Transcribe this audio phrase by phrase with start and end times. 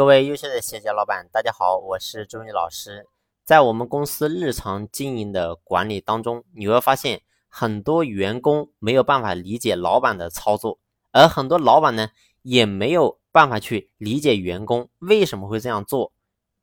[0.00, 3.04] 各位优秀的企业家老板，大家好，我是周宇老师。
[3.44, 10.78] 在我们公司日常经营的管理当中，你会发现很多员工没有办法理解老板的操作，
[11.12, 12.08] 而很多老板呢
[12.40, 16.12] 也没有办法去理解员工为什么会这样做。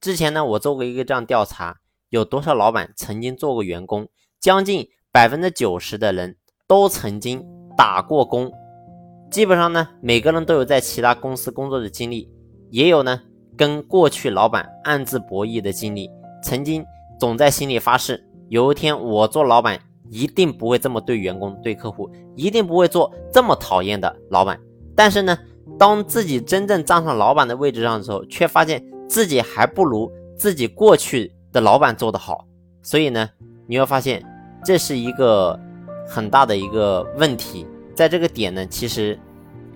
[0.01, 1.77] 之前呢，我做过一个这样调查，
[2.09, 4.09] 有多少老板曾经做过员工？
[4.39, 7.45] 将近百分之九十的人都曾经
[7.77, 8.51] 打过工。
[9.29, 12.27] 基本上呢，每个人都有在其他公司工作的经历，
[12.71, 13.21] 也有呢
[13.57, 16.09] 跟过去老板暗自博弈的经历。
[16.43, 16.85] 曾经
[17.19, 24.57] 总在心里发誓，有一天我做老板一定不会这么对员工、对客户，一定不会做这么讨厌的老板。
[24.95, 25.37] 但是呢，
[25.77, 32.45] 当自己真正站上老板的位置上的时候，却发现自己还不如自己过去的老板做得好。
[32.83, 33.27] 所以呢，
[33.67, 34.23] 你会发现
[34.63, 35.59] 这是一个
[36.07, 37.65] 很大的一个问题。
[37.95, 39.19] 在这个点呢，其实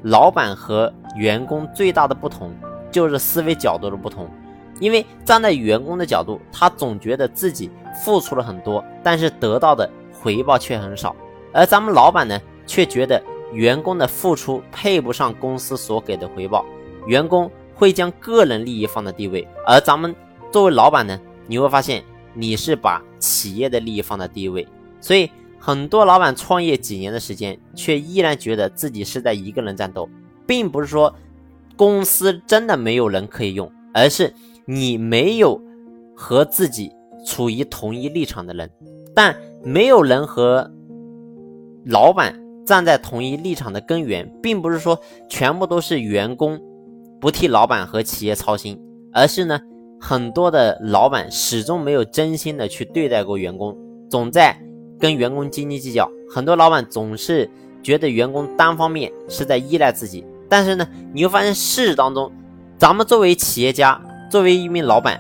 [0.03, 2.53] 老板和员工最大的不同
[2.91, 4.29] 就是思维角度的不同。
[4.79, 7.70] 因为站在员工的角度，他总觉得自己
[8.03, 11.15] 付出了很多，但是得到的回报却很少；
[11.53, 13.21] 而咱们老板呢，却觉得
[13.53, 16.65] 员工的付出配不上公司所给的回报。
[17.05, 20.15] 员工会将个人利益放在第一位，而咱们
[20.51, 24.67] 作为老板呢，你会发现你是把企业的利益放在第一位，
[24.99, 25.29] 所以。
[25.63, 30.09] 很多老板创业几年的时间，却依然觉得自己是在一个人战斗，
[30.48, 31.13] 并不是说
[31.82, 34.32] 公司真的没有人可以用，而是
[34.68, 35.60] 你没有
[36.15, 36.91] 和自己
[37.26, 38.70] 处于同一立场的人。
[39.15, 40.71] 但没有人和
[41.84, 46.62] 老板站在同一立场的根源，并不是说全部都是员工
[47.20, 48.79] 不替老板和企业操心，
[49.12, 49.60] 而是呢，
[49.99, 53.76] 很多的老板始终没有真心的去对待过员工，
[54.07, 54.55] 总在。
[54.99, 57.49] 跟员工斤斤计较，很多老板总是
[57.82, 60.23] 觉得员工单方面是在依赖自己。
[60.52, 62.30] 但是呢，你会发现事实当中，
[62.77, 65.18] 咱们作为企业家，作为一名老板，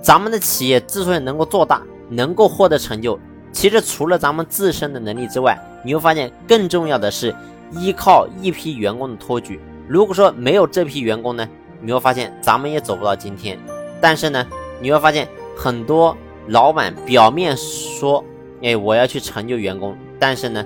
[0.00, 3.18] 咱们的企业之所以能够做大，能够获得成就，
[3.50, 7.34] 其实除了咱们自身的能力之外，你会发现更重要的是
[7.72, 9.60] 依靠一批员工的托举。
[9.88, 11.48] 如果说没有这批员工呢，
[11.80, 13.58] 你会发现咱们也走不到今天。
[14.00, 14.46] 但是呢，
[14.80, 18.24] 你会发现很多老板表面说。
[18.64, 20.64] 哎，我要去成就员工，但是呢，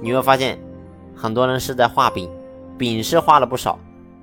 [0.00, 0.56] 你会发现
[1.12, 2.30] 很多人是在画饼，
[2.78, 3.78] 饼是画了不少，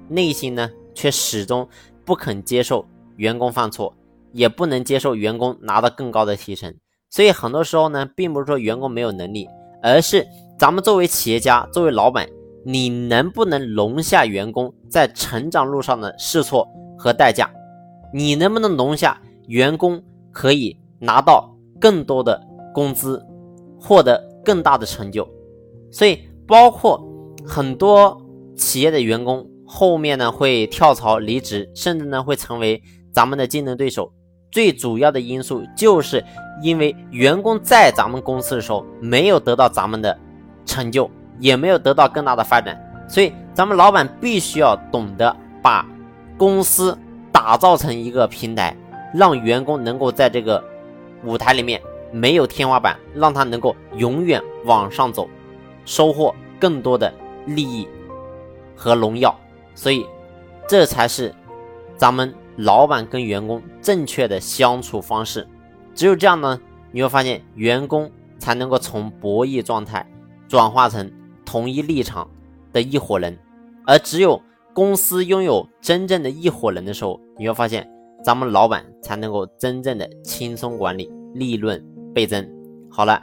[0.07, 1.67] 内心呢却始终
[2.05, 3.93] 不肯接受员工犯错，
[4.31, 6.73] 也不能接受员工拿到更高的提成。
[7.09, 9.47] 所以很多时候呢，并不是说员工没有能力，
[9.81, 10.27] 而是
[10.57, 12.27] 咱们作为企业家，作为老板，
[12.65, 16.67] 你能不能容下员工在成长路上的试错
[16.97, 17.49] 和代价？
[18.13, 21.49] 你能不能容下员工可以拿到
[21.79, 22.47] 更多的？
[22.71, 23.21] 工资
[23.79, 25.27] 获得更大的成就，
[25.91, 27.03] 所以包括
[27.45, 28.15] 很多
[28.59, 34.11] 企业的员工后面呢会跳槽离职，甚至呢会成为咱们的竞争对手。
[34.51, 36.23] 最主要的因素就是
[36.61, 40.15] 因为员工在咱们公司的时候没有得到咱们的
[40.65, 41.09] 成就，
[41.39, 42.77] 也没有得到更大的发展，
[43.07, 45.87] 所以咱们老板必须要懂得把
[46.37, 46.97] 公司
[47.31, 48.75] 打造成一个平台，
[49.13, 50.63] 让员工能够在这个
[51.23, 51.81] 舞台里面。
[52.11, 55.29] 没有天花板，让他能够永远往上走，
[55.85, 57.13] 收获更多的
[57.45, 57.87] 利益
[58.79, 59.37] 和荣耀。
[59.75, 60.05] 所以，
[60.67, 61.35] 这才是
[61.97, 65.45] 咱们老板跟员工正确的相处方式。
[65.93, 66.59] 只有这样呢，
[66.91, 70.09] 你会发现员工才能够从博弈状态
[70.47, 71.11] 转化成
[71.45, 72.25] 同一立场
[72.71, 73.37] 的一伙人。
[73.85, 74.41] 而只有
[74.73, 77.85] 公司拥有真正的一伙人的时候，你会发现
[78.23, 81.83] 咱们老板才能够真正的轻松管理，利润。
[82.11, 82.43] 倍增。
[82.89, 83.21] 好了，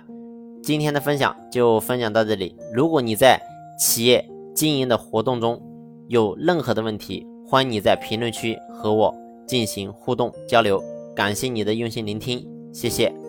[0.63, 2.57] 今天的分享就分享到这里。
[2.73, 3.37] 如果你在
[3.81, 4.25] 企业
[4.57, 5.61] 经营的活动中
[6.09, 9.15] 有任何的问题，欢迎你在评论区和我
[9.47, 10.83] 进行互动交流。
[11.15, 13.26] 感谢你的用心聆听，谢谢。